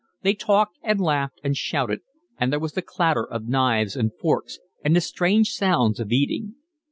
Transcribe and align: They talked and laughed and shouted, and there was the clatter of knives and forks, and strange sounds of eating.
They 0.23 0.33
talked 0.33 0.79
and 0.81 0.99
laughed 0.99 1.39
and 1.43 1.55
shouted, 1.55 1.99
and 2.39 2.51
there 2.51 2.59
was 2.59 2.71
the 2.71 2.81
clatter 2.81 3.23
of 3.23 3.47
knives 3.47 3.95
and 3.95 4.11
forks, 4.11 4.57
and 4.83 4.97
strange 5.03 5.49
sounds 5.51 5.99
of 5.99 6.11
eating. 6.11 6.55